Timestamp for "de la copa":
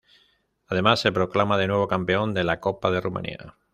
2.33-2.89